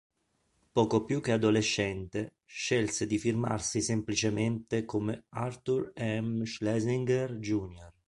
[0.71, 6.41] Poco più che adolescente, scelse di firmarsi semplicemente come Arthur M.
[6.43, 7.93] Schlesinger Jr.